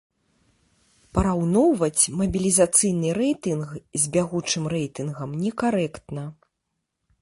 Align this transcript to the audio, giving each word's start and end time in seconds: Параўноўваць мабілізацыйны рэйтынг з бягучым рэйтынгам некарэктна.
Параўноўваць 1.17 2.09
мабілізацыйны 2.23 3.07
рэйтынг 3.21 3.67
з 3.79 4.03
бягучым 4.17 4.63
рэйтынгам 4.75 5.29
некарэктна. 5.45 6.23